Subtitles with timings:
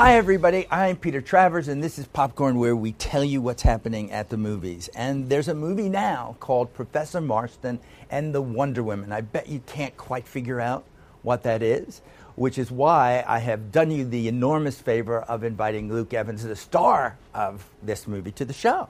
[0.00, 0.66] Hi, everybody.
[0.70, 4.38] I'm Peter Travers, and this is Popcorn, where we tell you what's happening at the
[4.38, 4.88] movies.
[4.94, 7.78] And there's a movie now called Professor Marston
[8.10, 9.12] and the Wonder Women.
[9.12, 10.86] I bet you can't quite figure out
[11.20, 12.00] what that is,
[12.34, 16.56] which is why I have done you the enormous favor of inviting Luke Evans, the
[16.56, 18.88] star of this movie, to the show.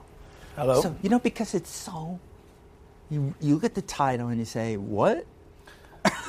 [0.55, 0.81] Hello.
[0.81, 2.21] So, you know, because it's so.
[3.09, 5.25] You, you look at the title and you say, What?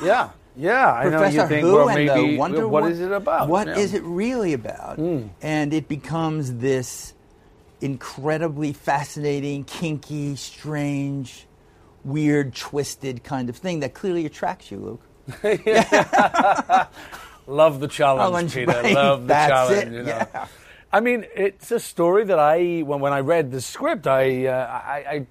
[0.03, 0.91] Yeah, yeah.
[0.91, 3.47] I know Professor you think, Who well, and maybe the Wonder what Wo- it about?
[3.49, 3.77] What Yeah.
[3.77, 4.97] is it really about?
[4.99, 7.13] And it becomes this
[7.81, 11.45] incredibly fascinating, kinky, strange,
[12.05, 15.01] weird, twisted kind of thing that clearly attracts you, Luke.
[17.47, 18.71] Love the challenge, Peter.
[18.71, 18.93] right?
[18.93, 19.91] Love the That's challenge.
[19.93, 20.07] you know.
[20.07, 20.47] yeah.
[20.93, 24.67] I mean, it's a story that I when when I read the script, I uh,
[24.67, 25.25] I, I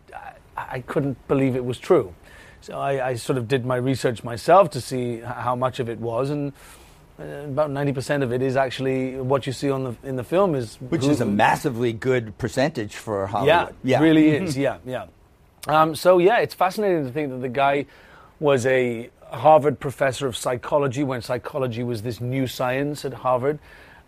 [0.57, 2.15] I I couldn't believe it was true.
[2.63, 5.99] So I, I sort of did my research myself to see how much of it
[5.99, 6.53] was, and
[7.19, 10.23] uh, about ninety percent of it is actually what you see on the in the
[10.25, 13.75] film is Which is a massively good percentage for Hollywood.
[13.83, 14.57] Yeah, really is.
[14.57, 15.07] Yeah, yeah.
[15.67, 17.87] Um, so yeah, it's fascinating to think that the guy
[18.39, 23.59] was a Harvard professor of psychology when psychology was this new science at Harvard,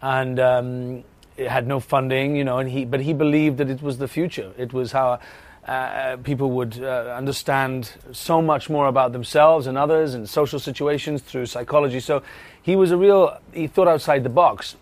[0.00, 1.04] and um,
[1.36, 2.58] it had no funding, you know.
[2.58, 4.52] And he, but he believed that it was the future.
[4.56, 5.18] It was how.
[5.66, 11.22] Uh, people would uh, understand so much more about themselves and others and social situations
[11.22, 12.00] through psychology.
[12.00, 12.22] So
[12.60, 14.76] he was a real, he thought outside the box.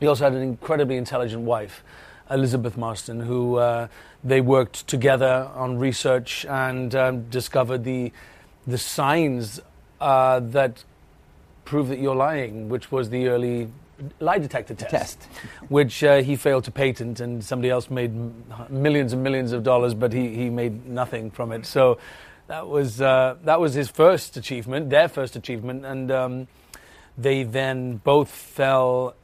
[0.00, 1.84] He also had an incredibly intelligent wife,
[2.30, 3.86] Elizabeth Marston, who uh,
[4.24, 8.12] they worked together on research and um, discovered the
[8.66, 9.60] the signs
[10.00, 10.84] uh, that
[11.64, 13.68] prove that you're lying, which was the early
[14.20, 15.22] lie detector test, Test.
[15.68, 19.62] which uh, he failed to patent, and somebody else made m- millions and millions of
[19.62, 21.66] dollars, but he, he made nothing from it.
[21.66, 21.98] So
[22.46, 26.48] that was uh, that was his first achievement, their first achievement, and um,
[27.16, 29.14] they then both fell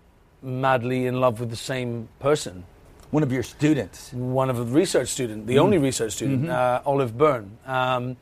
[0.42, 2.64] madly in love with the same person.
[3.10, 4.12] One of your students.
[4.12, 7.56] One of a research student, the only research student, uh, Olive Byrne.
[7.64, 8.16] Um,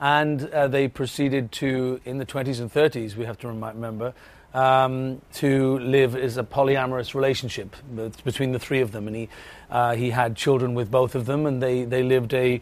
[0.00, 4.14] and uh, they proceeded to, in the 20s and 30s, we have to remember,
[4.54, 7.76] um, to live as a polyamorous relationship
[8.24, 9.06] between the three of them.
[9.06, 9.28] And he,
[9.70, 12.60] uh, he had children with both of them, and they, they lived a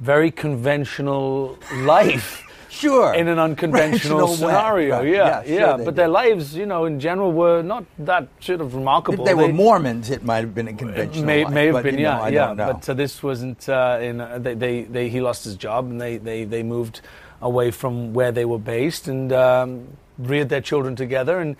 [0.00, 2.42] very conventional life.
[2.68, 3.12] Sure.
[3.12, 4.96] in an unconventional Conventional scenario.
[5.00, 5.08] Right.
[5.08, 5.58] Yeah, Yeah, yeah.
[5.58, 5.96] sure they but did.
[5.96, 9.24] their lives, you know, in general, were not that sort of If remarkable.
[9.26, 11.98] they were Mormons, it might have been a conventional may, life, may have but, been,
[11.98, 12.54] you know, yeah, yeah.
[12.54, 13.68] But uh, this wasn't.
[13.68, 17.02] Uh, in uh, they, they, they, he lost his job, and they, they, they moved
[17.42, 19.86] away from where they were based and um,
[20.18, 21.40] reared their children together.
[21.40, 21.56] And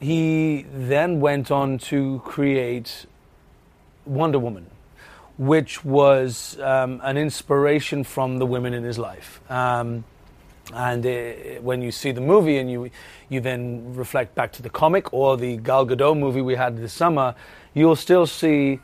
[0.00, 3.06] he then went on to create
[4.06, 4.70] Wonder Woman,
[5.38, 9.40] which was um, an inspiration from the women in his life.
[9.50, 10.04] Um,
[10.72, 12.90] and uh, when you see the movie and you
[13.28, 16.92] you then reflect back to the comic or the Gal Gadot movie we had this
[16.92, 17.34] summer,
[17.74, 18.80] you'll still see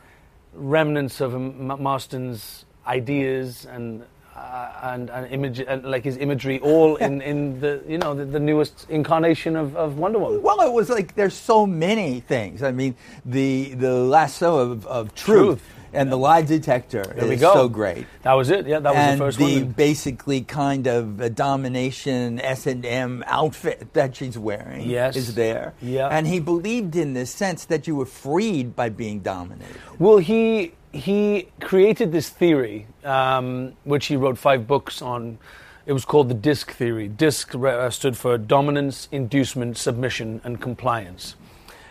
[0.53, 4.05] remnants of M- Marston's ideas and
[4.37, 8.25] uh, and, and image and like his imagery all in, in the you know the,
[8.25, 10.43] the newest incarnation of, of Wonder Woman.
[10.43, 12.63] Well, it was like there's so many things.
[12.63, 12.95] I mean,
[13.25, 15.63] the the lasso of, of truth, Truth.
[15.97, 17.53] And the lie detector There we is go.
[17.55, 18.07] so great.
[18.23, 18.67] That was it.
[18.67, 19.51] Yeah, that was and the first one.
[19.51, 25.17] And the basically kind of a domination S and M outfit that she's wearing Yes.
[25.17, 25.75] is there.
[25.83, 26.09] Yeah.
[26.09, 29.77] and he believed in this sense that you were freed by being dominated.
[29.99, 35.39] Well, he he created this theory, um, which he wrote five books on.
[35.85, 37.07] It was called the DISC theory.
[37.07, 41.37] DISC uh, stood for dominance, inducement, submission, and compliance.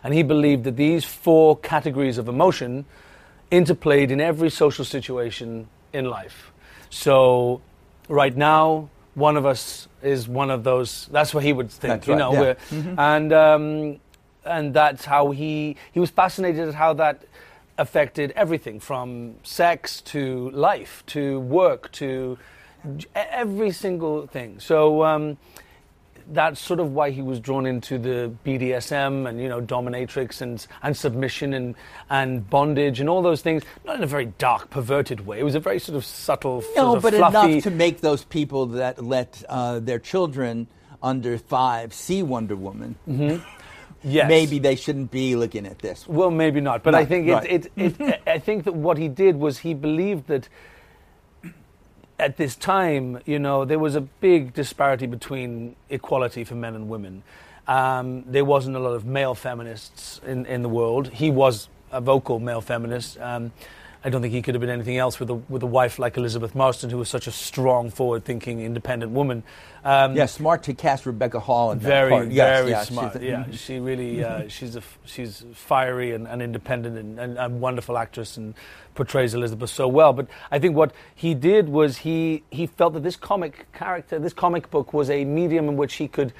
[0.04, 2.86] And he believed that these four categories of emotion
[3.52, 6.52] interplayed in every social situation in life.
[6.90, 7.62] So,
[8.10, 11.08] right now, one of us is one of those.
[11.12, 12.08] That's what he would think.
[12.08, 12.40] You know, yeah.
[12.40, 14.00] we're- and um,
[14.44, 17.24] and that's how he he was fascinated at how that
[17.78, 22.38] affected everything from sex to life to work to
[23.16, 24.60] every single thing.
[24.60, 25.04] So.
[25.04, 25.38] Um,
[26.32, 30.66] that's sort of why he was drawn into the BDSM and you know dominatrix and
[30.84, 31.76] and submission and
[32.10, 33.64] and bondage and all those things.
[33.86, 35.40] Not in a very dark, perverted way.
[35.40, 37.52] It was a very sort of subtle, No, sort of but fluffy.
[37.54, 40.68] enough to make those people that let uh, their children
[41.04, 42.96] under five see Wonder Woman.
[44.04, 44.28] yes.
[44.28, 46.08] Maybe they shouldn't be looking at this.
[46.08, 46.84] Well, maybe not.
[46.84, 47.46] But I Right, think it, right.
[47.52, 50.50] it, it, I think that what he did was he believed that
[52.18, 56.90] at this time, you know, there was a big disparity between equality for men and
[56.90, 57.24] women.
[57.68, 61.10] Um, there wasn't a lot of male feminists in, in the world.
[61.10, 63.20] He was a vocal male feminist.
[63.20, 63.52] Um,
[64.06, 66.16] I don't think he could have been anything else with a with a wife like
[66.16, 69.42] Elizabeth Marston, who was such a strong, forward-thinking, independent woman.
[69.84, 72.28] Um, yeah, smart to cast Rebecca Hall in that very, part.
[72.30, 73.14] Yes, very yeah, smart.
[73.14, 77.38] she's a- yeah, she really, uh, she's a, she's fiery and, and independent and, and
[77.40, 78.54] a wonderful actress and
[78.94, 80.14] portrays Elizabeth so well.
[80.14, 84.34] But I think what he did was he he felt that this comic character, this
[84.34, 86.32] comic book, was a medium in which he could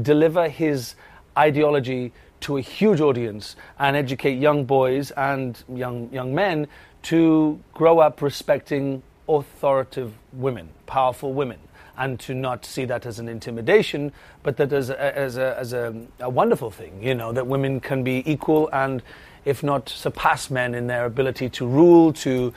[0.00, 0.94] deliver his
[1.36, 6.68] ideology to a huge audience and educate young boys and young young men
[7.02, 11.58] to grow up respecting authoritative women, powerful women,
[11.96, 14.12] and to not see that as an intimidation,
[14.42, 17.02] but that as a, as a, as a, a wonderful thing.
[17.02, 19.02] You know that women can be equal and,
[19.44, 22.52] if not surpass men in their ability to rule, to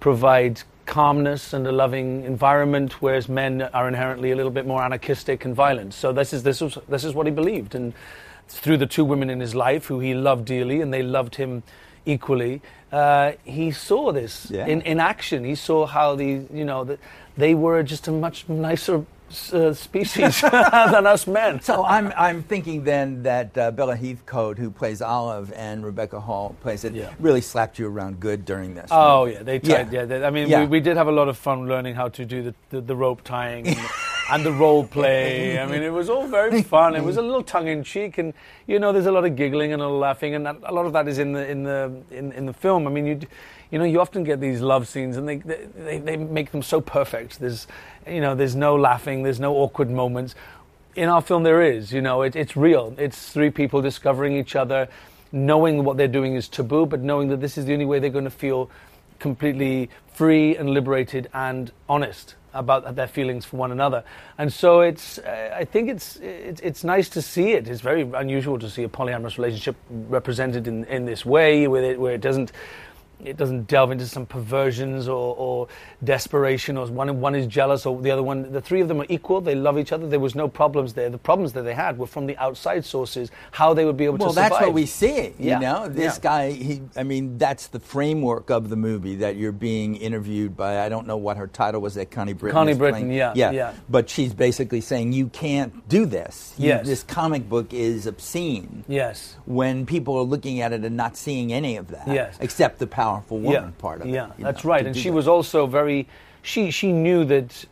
[0.00, 5.44] provide calmness and a loving environment, whereas men are inherently a little bit more anarchistic
[5.44, 5.94] and violent.
[5.94, 7.94] So this is this was this is what he believed, and
[8.48, 11.62] through the two women in his life who he loved dearly, and they loved him
[12.06, 12.60] equally,
[12.94, 14.66] uh, he saw this Yeah.
[14.72, 15.44] in, in action.
[15.44, 16.30] He saw how the
[16.60, 16.98] you know that
[17.36, 19.04] they were just a much nicer
[19.52, 20.40] uh, species
[20.92, 21.60] than us men.
[21.60, 26.54] So I'm I'm thinking then that uh, Bella Heathcote, who plays Olive, and Rebecca Hall
[26.62, 27.10] plays it, Yeah.
[27.18, 28.88] really slapped you around good during this.
[28.92, 29.92] Oh yeah, they tried.
[29.92, 30.00] Yeah.
[30.00, 30.60] Yeah, they, I mean, Yeah.
[30.60, 32.96] we, we did have a lot of fun learning how to do the, the, the
[32.96, 33.64] rope tying
[34.30, 35.58] and, the role play.
[35.58, 36.94] I mean, it was all very fun.
[36.96, 38.32] It was a little tongue in cheek, and
[38.66, 40.72] you know, there's a lot of giggling and a lot of laughing, and that, a
[40.72, 42.86] lot of that is in the in the in, in the film.
[42.86, 43.20] I mean, you
[43.70, 46.80] you know, you often get these love scenes, and they, they they make them so
[46.80, 47.40] perfect.
[47.40, 47.66] There's
[48.06, 50.34] you know, there's no laughing, there's no awkward moments.
[50.96, 51.92] In our film, there is.
[51.92, 52.94] You know, it, it's real.
[52.98, 54.88] It's three people discovering each other,
[55.32, 58.10] knowing what they're doing is taboo, but knowing that this is the only way they're
[58.10, 58.70] going to feel
[59.18, 64.04] completely free and liberated and honest about their feelings for one another.
[64.38, 67.66] And so it's, uh, I think it's, it's, it's nice to see it.
[67.66, 71.98] It's very unusual to see a polyamorous relationship represented in, in this way, with it,
[71.98, 72.52] where it doesn't,
[73.24, 75.68] it doesn't delve into some perversions or, or
[76.02, 78.52] desperation or one, one is jealous or the other one.
[78.52, 79.40] The three of them are equal.
[79.40, 80.06] They love each other.
[80.06, 81.08] There was no problems there.
[81.10, 84.18] The problems that they had were from the outside sources, how they would be able
[84.18, 84.50] well, to survive.
[84.50, 85.32] Well, that's what we see.
[85.38, 85.54] Yeah.
[85.54, 86.20] You know, this Yeah.
[86.22, 86.50] guy.
[86.52, 90.84] He, I mean, that's the framework of the movie that you're being interviewed by.
[90.84, 91.94] I don't know what her title was.
[91.94, 92.54] That Connie Britton.
[92.54, 93.72] Connie Britton, yeah, yeah, yeah.
[93.88, 96.54] But she's basically saying you can't do this.
[96.58, 96.86] You- Yes.
[96.86, 98.84] this comic book is obscene.
[98.88, 99.36] Yes.
[99.46, 102.36] When people are looking at it and not seeing any of that, Yes.
[102.40, 104.10] except the powerful woman part of it.
[104.10, 104.86] Yeah, that's know, right.
[104.86, 105.14] And she that.
[105.14, 106.06] was also very.
[106.42, 107.64] She she knew that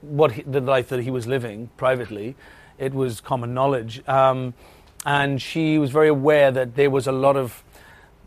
[0.00, 2.34] what he, the life that he was living privately,
[2.78, 4.54] it was common knowledge, um,
[5.04, 7.62] and she was very aware that there was a lot of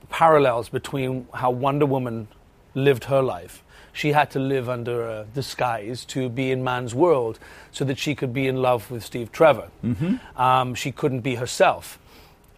[0.09, 2.27] parallels between how Wonder Woman
[2.75, 3.63] lived her life.
[3.95, 7.39] She had to live under a disguise to be in man's world,
[7.71, 9.69] so that she could be in love with Steve Trevor.
[9.83, 10.41] Mm-hmm.
[10.41, 11.99] Um, she couldn't be herself,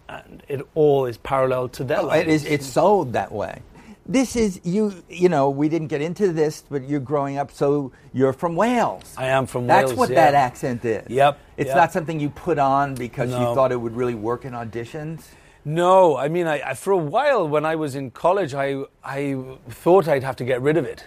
[0.07, 2.45] and it all is parallel to their Oh, it is.
[2.45, 3.61] It's sold that way.
[4.05, 5.03] This is you.
[5.09, 9.15] You know, we didn't get into this, but you're growing up, so you're from Wales.
[9.17, 9.91] I am from That's Wales.
[9.91, 10.31] That's what yeah.
[10.31, 11.09] that accent is.
[11.09, 11.75] Yep, It's yep.
[11.75, 15.23] not something you put on because you thought it would really work in auditions.
[15.67, 19.43] No, I mean, I, I, for a while when I was in college, I I
[19.69, 21.03] thought I'd have to get rid of it,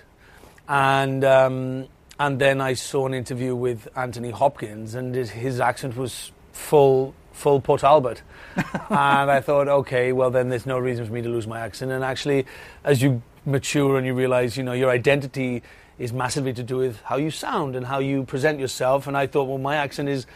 [0.69, 1.87] and um,
[2.19, 7.15] and then I saw an interview with Anthony Hopkins, and his, his accent was full
[7.39, 8.23] full Port Talbot,
[8.57, 11.93] and I thought, okay, well then there's no reason for me to lose my accent.
[11.93, 12.47] And actually,
[12.85, 15.63] as you mature and you realize, you know, your identity
[15.99, 19.07] is massively to do with how you sound and how you present yourself.
[19.07, 20.27] And I thought, well, my accent is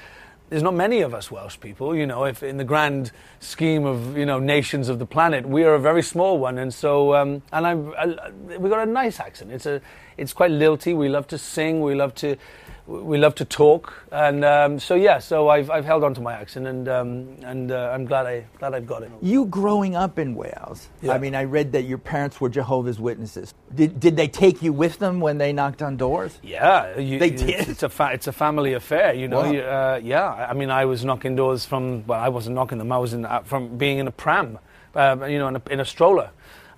[0.49, 4.19] there's not many of us Welsh people, you know, if in the grand scheme of,
[4.19, 6.59] you know, nations of the planet, we are a very small one.
[6.59, 9.51] And so, um, and I'm, I, we got a nice accent.
[9.51, 9.81] It's a,
[10.19, 10.93] it's quite lilty.
[10.93, 11.81] We love to sing.
[11.81, 12.37] We love to,
[12.87, 13.93] we love to talk.
[14.11, 17.71] And um, so, yeah, so I've, I've held on to my accent and, um, and
[17.71, 19.11] uh, I'm glad I, glad I've got it.
[19.23, 20.89] You growing up in Wales.
[21.01, 21.13] Yeah.
[21.13, 23.55] I mean, I read that your parents were Jehovah's Witnesses.
[23.75, 26.39] Did, did they take you with them when they knocked on doors?
[26.43, 27.69] Yeah, you, They it's- did?
[27.69, 29.43] It's a fa- it's a family affair, you know.
[29.43, 29.51] Wow.
[29.53, 32.91] You, uh, yeah, I mean, I was knocking doors from well, I wasn't knocking them.
[32.93, 34.59] I was in uh, from being in a pram,
[34.95, 36.31] uh, you know, in a, in a stroller,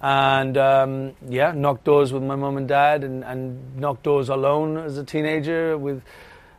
[0.04, 4.76] and um, yeah, knocked doors with my mum and dad, and, and knocked doors alone
[4.76, 5.78] as a teenager.
[5.78, 6.02] With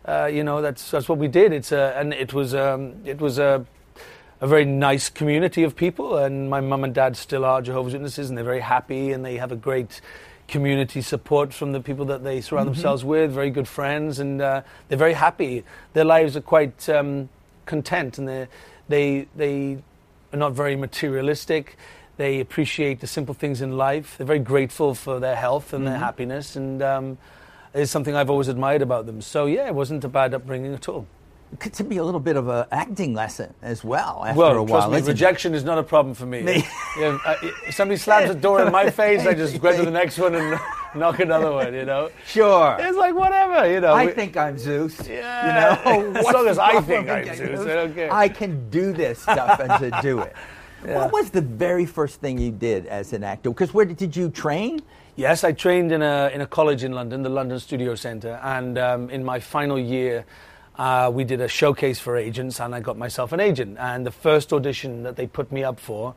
[0.04, 1.54] uh, you know, that's that's what we did.
[1.54, 3.64] It's a, and it was um, it was a
[4.42, 8.30] a very nice community of people, and my mum and dad still are Jehovah's Witnesses,
[8.30, 10.02] and they're very happy, and they have a great
[10.48, 14.64] community support from the people that they surround themselves with, very good friends, and uh,
[14.88, 15.64] they're very happy.
[15.94, 17.30] Their lives are quite um,
[17.68, 18.48] content, and they
[18.90, 19.84] they they
[20.34, 21.78] are not very materialistic.
[22.18, 24.16] They appreciate the simple things in life.
[24.18, 27.18] They're very grateful for their health and their happiness, and um,
[27.74, 29.22] it's something I've always admired about them.
[29.22, 31.08] So yeah, it wasn't a bad upbringing at all.
[31.60, 34.90] to be a little bit of an acting lesson as well after well, a while.
[34.90, 36.42] me, rejection is not a problem for me.
[36.98, 37.36] Yeah, uh,
[37.68, 40.36] if somebody slams a door in my face, I just go to the next one
[40.36, 40.58] and
[40.96, 41.74] knock another one.
[41.74, 42.78] You know, sure.
[42.80, 43.70] it's like whatever.
[43.70, 45.06] You know, I We- think I'm Zeus.
[45.06, 48.14] Yeah, You know, as long as I think I'm Zeus, I don't care.
[48.14, 50.34] I can do this stuff and to do it.
[50.88, 50.96] Yeah.
[50.96, 53.50] What was the very first thing you did as an actor?
[53.50, 54.82] Because where did, did you train?
[55.16, 58.78] Yes, I trained in a in a college in London, the London Studio Centre, and
[58.78, 60.26] um, in my final year,
[60.78, 63.78] uh, we did a showcase for agents, and I got myself an agent.
[63.80, 66.16] And the first audition that they put me up for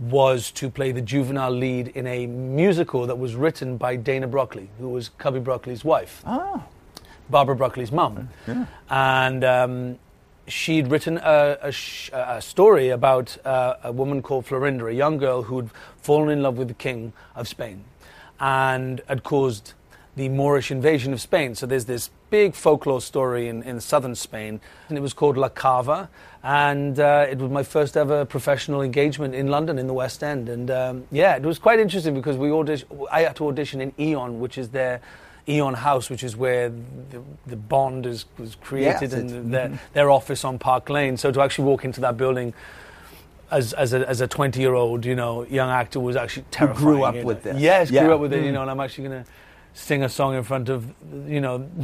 [0.00, 4.68] was to play the juvenile lead in a musical that was written by Dana Broccoli,
[4.80, 6.22] who was Cubby Broccoli's wife.
[6.26, 6.64] Oh,
[7.30, 8.28] Barbara Broccoli's mum.
[8.90, 9.98] And um,
[10.46, 15.18] she'd written a, a, sh- a story about uh, a woman called Florinda, a young
[15.18, 17.84] girl who'd fallen in love with the king of Spain
[18.40, 19.72] and had caused
[20.16, 21.54] the Moorish invasion of Spain.
[21.54, 25.48] So there's this big folklore story in, in southern Spain, and it was called La
[25.48, 26.10] Cava.
[26.42, 30.48] And uh, it was my first ever professional engagement in London, in the West End.
[30.48, 33.92] And um, yeah, it was quite interesting because we audition, I had to audition in
[33.98, 35.00] Eon, which is their
[35.48, 39.76] Eon House, which is where the, the Bond is, was created it's- and their, mm-hmm.
[39.92, 41.16] their office on Park Lane.
[41.16, 42.54] So to actually walk into that building
[43.50, 46.84] as, as a as a 20 year old, you know, young actor was actually terrifying.
[46.84, 47.60] grew up with this.
[47.60, 48.04] Yes, Yeah.
[48.04, 48.54] grew up with it, you mm.
[48.54, 49.30] know, and I'm actually going to
[49.74, 50.92] sing a song in front of,
[51.26, 51.58] you know,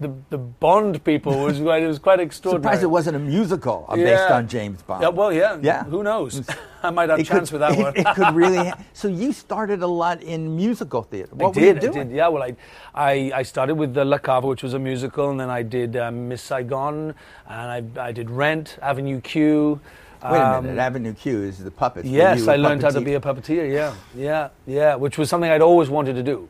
[0.00, 1.32] the, the Bond people.
[1.32, 2.62] It was quite, it was quite extraordinary.
[2.62, 5.02] surprised it wasn't a musical uh, based on James Bond.
[5.02, 5.58] Yeah, well, yeah.
[5.60, 5.84] Yeah.
[5.84, 6.48] Who knows?
[6.82, 7.96] I might have a chance could, with that it, one.
[7.96, 8.68] it could really.
[8.68, 11.34] Ha- so you started a lot in musical theater.
[11.34, 11.98] What I were you did, doing?
[11.98, 12.12] I did.
[12.12, 12.56] Yeah, well, I,
[12.94, 15.96] I, I started with the La Cava, which was a musical, and then I did
[15.96, 17.14] um, Miss Saigon,
[17.48, 19.80] and I, I did Rent, Avenue Q.
[20.22, 20.80] Wait a um, minute.
[20.80, 22.08] Avenue Q is the puppets.
[22.08, 23.72] Yes, I learned how to be a puppeteer.
[23.72, 26.48] Yeah, yeah, yeah, which was something I'd always wanted to do.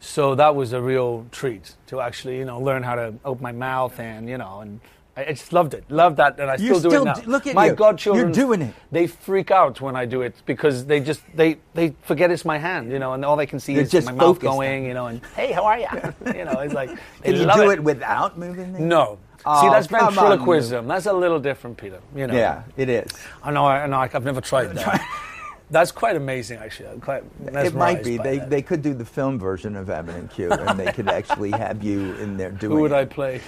[0.00, 3.52] So that was a real treat to actually, you know, learn how to open my
[3.52, 4.80] mouth and, you know, and
[5.16, 5.82] I just loved it.
[5.90, 7.14] Loved that, and I You still do still it now.
[7.14, 7.72] d- look at my you.
[7.74, 8.26] godchildren.
[8.28, 8.74] You're doing it.
[8.92, 12.56] They freak out when I do it because they just they they forget it's my
[12.58, 14.94] hand, you know, and all they can see They're is just my mouth going, you
[14.94, 15.88] know, and hey, how are you?
[16.26, 16.90] you know, it's like
[17.24, 17.78] Can you do it.
[17.80, 18.72] it without moving?
[18.74, 19.18] the- No.
[19.44, 20.86] Oh, See, that's come on, ventriloquism.
[20.86, 21.98] That's a little different, Peter.
[22.14, 22.34] You know.
[22.34, 23.10] Yeah, it is.
[23.42, 23.66] I know.
[23.66, 23.96] I know.
[23.98, 25.00] I've never tried that.
[25.70, 26.88] That's quite amazing, actually.
[26.88, 28.16] I'm quite It might be.
[28.16, 28.48] They, that.
[28.50, 32.14] they could do the film version of Avenue Q, and they could actually have you
[32.14, 32.72] in there doing.
[32.76, 32.96] Who would it.
[32.96, 33.40] I play?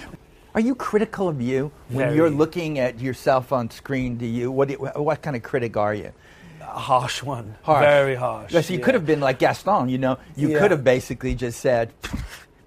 [0.54, 2.16] Are you critical of you when Very.
[2.16, 4.16] you're looking at yourself on screen?
[4.18, 4.68] Do you what?
[4.68, 6.12] do you- What kind of critic are you?
[6.60, 7.56] A harsh one.
[7.62, 7.80] Harsh.
[7.84, 8.52] Very harsh.
[8.52, 8.84] Yes, you yeah.
[8.84, 9.88] could have been like Gaston.
[9.88, 10.58] You know, you Yeah.
[10.58, 11.92] could have basically just said,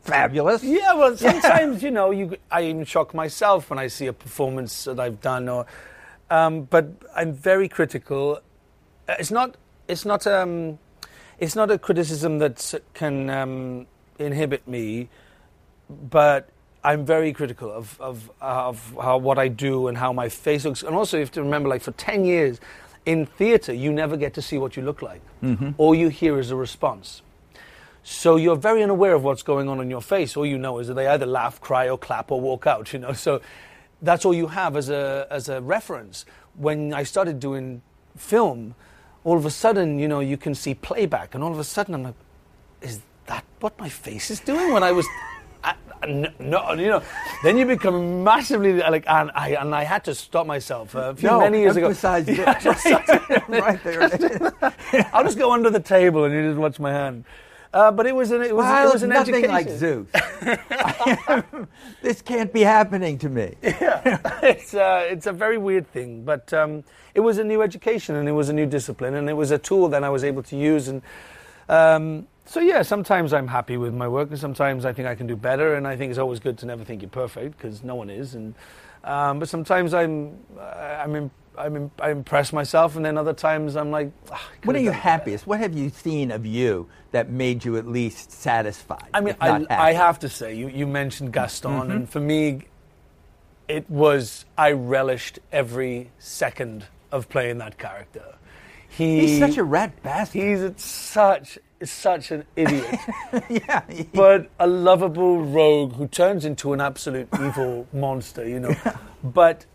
[0.01, 4.13] "Fabulous." Yeah, well, sometimes you know, you I even shock myself when I see a
[4.13, 5.65] performance that I've done, or,
[6.31, 8.39] um, but I'm very critical.
[9.07, 9.55] Uh, It's not.
[9.88, 10.25] It's not.
[10.27, 10.79] Um,
[11.39, 13.86] it's not a criticism that can um,
[14.19, 15.10] inhibit me,
[15.89, 16.50] but
[16.83, 20.83] I'm very critical of of, of how, what I do and how my face looks.
[20.83, 22.60] And also, you have to remember, like for ten years
[23.05, 25.22] in theatre, you never get to see what you look like.
[25.77, 27.22] All you hear is a response.
[28.05, 30.36] So you're very unaware of what's going on in your face.
[30.38, 32.93] All you know is that they either laugh, cry, or clap, or walk out.
[32.93, 33.41] You know, so
[34.01, 36.25] that's all you have as a as a reference.
[36.55, 37.81] When I started doing
[38.15, 38.75] film,
[39.24, 41.96] all of a sudden, you know, you can see playback, and all of a sudden,
[41.96, 42.15] I'm like,
[42.82, 45.08] is that what my face is doing when I was?
[45.65, 45.75] I,
[46.06, 47.01] no, no, you know,
[47.42, 51.15] then you become massively like, and I and I had to stop myself uh, a
[51.15, 51.86] few No, many years ago.
[51.88, 52.27] emphasize.
[52.38, 52.86] Yeah, Just-
[53.48, 54.10] right there.
[55.13, 57.24] I'll just go under the table and you just watch my hand.
[57.74, 59.51] Uh, but it was an it was, I it was an nothing education.
[59.51, 60.08] like Zeus.
[62.03, 63.56] this can't be happening to me.
[63.63, 66.84] it's uh, it's a very weird thing, but um,
[67.15, 69.58] it was a new education and it was a new discipline and it was a
[69.58, 71.01] tool that I was able to use and
[71.68, 72.84] um, so yeah.
[72.84, 75.88] Sometimes I'm happy with my work and sometimes I think I can do better and
[75.88, 78.53] I think it's always good to never think you're perfect because no one is and
[79.03, 83.33] um, but sometimes I'm uh, I'm in, I'm in, I impress myself and then other
[83.33, 84.12] times I'm like.
[84.31, 85.48] "Ah, I are you done better." happiest?
[85.48, 89.07] What have you seen of you that made you at least satisfied?
[89.13, 89.60] I mean, I, I?
[89.60, 89.98] Mm-hmm.
[89.98, 92.63] have to say, you, you mentioned Gaston, and for me,
[93.67, 98.36] it was, I relished every second of playing that character.
[98.89, 100.41] He, He's such a rat bastard.
[100.41, 103.00] He's such, such an idiot,
[103.50, 103.81] yeah.
[103.89, 108.75] he- but a lovable rogue who turns into an absolute evil monster, you know.
[109.24, 109.65] But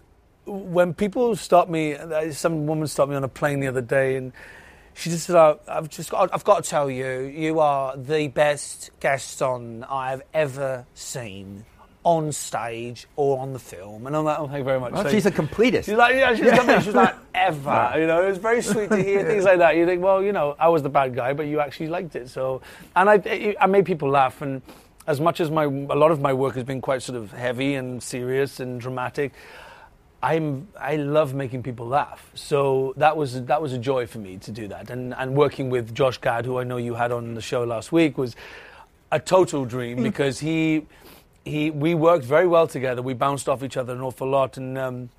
[0.49, 4.17] when people stop me, uh, some woman stopped me on a plane the other day,
[4.17, 4.33] and
[4.95, 8.29] she just said, oh, "I've just, got, I've got to tell you, you are the
[8.29, 11.65] best Gaston I've ever seen
[12.05, 15.05] on stage or on the film." And I'm like, "Oh, thank you very much." Well,
[15.05, 15.85] So- she's a completist.
[15.85, 16.81] She's like, yeah, she's coming.
[16.81, 17.93] She's like, ever.
[17.97, 19.77] You know, it was very sweet to hear things like that.
[19.77, 22.29] You think, well, you know, I was the bad guy, but you actually liked it.
[22.29, 22.63] So,
[22.97, 24.63] and I, I made people laugh, and
[25.07, 27.75] as much as my a lot of my work has been quite sort of heavy
[27.75, 29.33] and serious and dramatic,
[30.23, 32.31] I'm I love making people laugh.
[32.35, 34.91] So that was that was a joy for me to do that.
[34.91, 37.93] And and working with Josh Gad, who I know you had on the show last
[37.93, 38.35] week, was
[39.13, 40.87] a total dream because he
[41.45, 43.01] he we worked very well together.
[43.01, 45.11] We bounced off each other an awful lot, and um,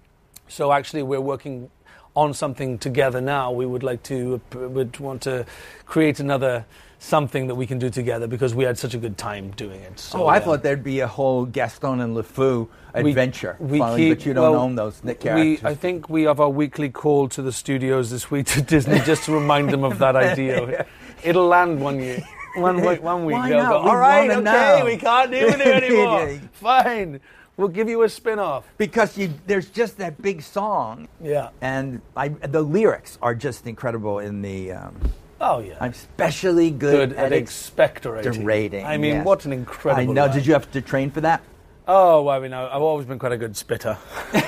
[0.48, 1.70] so actually we're working
[2.20, 3.52] on something together now.
[3.52, 5.46] We would like to would want to
[5.86, 6.66] create another
[7.02, 9.98] something that we can do together because we had such a good time doing it.
[9.98, 10.40] So, oh, I yeah.
[10.44, 14.52] thought there'd be a whole Gaston and LeFou adventure, we following, keep- but you don't
[14.52, 15.64] well, own those We, characters.
[15.64, 19.24] I think we have our weekly call to the studios this week to Disney just
[19.26, 20.86] to remind them of that idea.
[21.24, 22.22] It'll land one year.
[22.56, 23.36] One week, one week.
[23.36, 23.70] Why not?
[23.70, 26.40] go, We All right, okay, know." we can't do it anymore.
[26.54, 27.22] Fine,
[27.60, 28.64] we'll give you a spin-off.
[28.78, 31.50] because you, there's just that big song, Yeah.
[31.62, 34.72] and I, the lyrics are just incredible in the.
[34.72, 34.96] Um,
[35.42, 35.78] Oh yeah.
[35.80, 38.24] I'm especially good, good at expectorating.
[38.26, 38.84] expectorating.
[38.86, 39.26] I mean, yes.
[39.26, 40.12] what an incredible.
[40.12, 40.26] I know.
[40.26, 40.36] line.
[40.36, 41.42] Did you have to train for that?
[41.88, 43.98] Oh, well, I mean, I've always been quite a good spitter.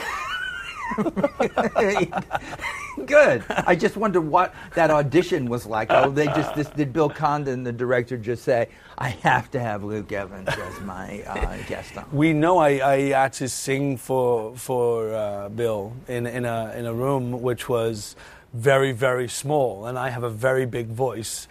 [3.06, 3.44] Good.
[3.50, 5.92] I just wonder what that audition was like.
[5.92, 9.84] Oh, they just this, did Bill Condon, the director, just say, "I have to have
[9.84, 14.56] Luke Evans as my uh, guest on." We know I, I had to sing for
[14.56, 18.16] for uh, Bill in in a in a room which was
[18.54, 21.48] very very small, and I have a very big voice,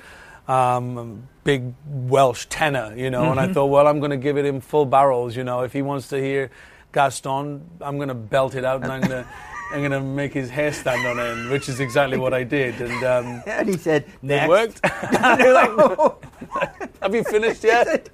[0.47, 3.31] um, big Welsh tenor, you know.
[3.31, 5.63] And I thought, well, I'm going to give it him full barrels, you know.
[5.63, 6.51] If he wants to hear
[6.93, 9.27] Gaston, I'm going to belt it out, and I'm going to
[9.73, 12.81] I'm going to make his hair stand on end, which is exactly what I did.
[12.81, 14.83] And um, And he said, it "Next." worked.
[14.83, 18.09] They're like, have you finished yet?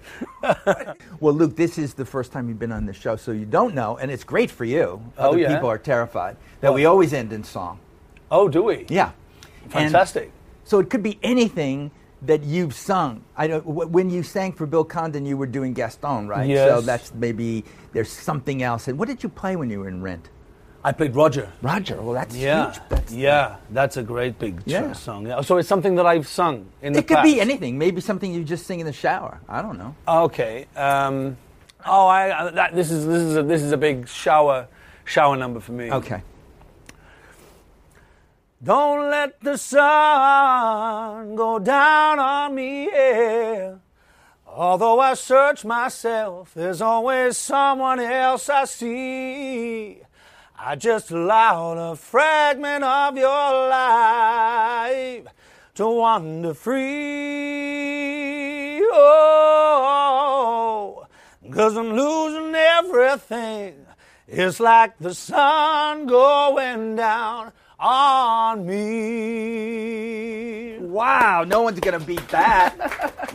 [1.19, 3.75] Well, Luke, this is the first time you've been on the show, so you don't
[3.75, 5.01] know, and it's great for you.
[5.17, 5.55] Oh, Other yeah?
[5.55, 7.79] people are terrified that we always end in song.
[8.31, 8.85] Oh, do we?
[8.91, 9.13] Yeah,
[9.65, 10.33] And Fantastic.
[10.65, 11.91] so it could be anything
[12.23, 13.23] that you've sung.
[13.37, 16.49] I know wh- when you sang for Bill Condon, you were doing Gaston, right?
[16.57, 18.89] So that's maybe there's something else.
[18.89, 20.31] And what did you play when you were in Rent?
[20.83, 21.51] I played Roger.
[21.63, 22.01] Roger.
[22.01, 22.81] Well, that's Yeah, huge.
[22.89, 24.93] That's, yeah, that's a great big Yeah.
[24.93, 25.43] song.
[25.43, 27.25] So it's something that I've sung in the It could past.
[27.25, 27.77] be anything.
[27.77, 29.41] Maybe something you just sing in the shower.
[29.49, 29.95] I don't know.
[30.07, 30.67] Okay.
[30.77, 31.37] Um,
[31.85, 34.69] oh, I, I that, this is this is a, this is a big shower
[35.05, 35.91] shower number for me.
[35.91, 36.23] Okay.
[38.63, 42.87] Don't let the sun go down on me.
[42.87, 43.75] Yeah.
[44.47, 50.01] Although I search myself, there's always someone else I see.
[50.59, 55.27] I just allowed a fragment of your life
[55.75, 56.81] to wander free.
[58.91, 60.17] Oh,
[61.51, 63.85] cause I'm losing everything.
[64.27, 69.67] It's like the sun going down on me.
[70.81, 72.75] Wow, no one's gonna beat that.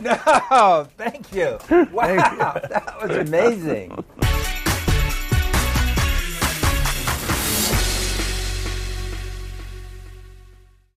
[0.00, 1.58] no, thank you.
[1.92, 4.04] Wow, that was amazing.